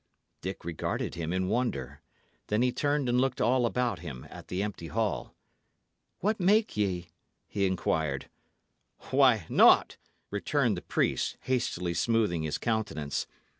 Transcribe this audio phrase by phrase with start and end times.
[0.41, 2.01] Dick regarded him in wonder;
[2.47, 5.35] then he turned and looked all about him at the empty hall.
[6.21, 7.09] "What make ye?"
[7.47, 8.27] he inquired.
[9.11, 9.97] "Why, naught,"
[10.31, 13.27] returned the priest, hastily smoothing his countenance.